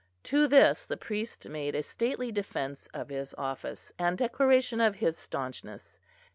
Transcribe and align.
To 0.23 0.47
this 0.47 0.87
the 0.87 0.97
priest 0.97 1.47
made 1.47 1.75
a 1.75 1.83
stately 1.83 2.31
defence 2.31 2.87
of 2.91 3.09
his 3.09 3.35
office, 3.37 3.93
and 3.99 4.17
declaration 4.17 4.81
of 4.81 4.95
his 4.95 5.15
staunchness. 5.15 5.99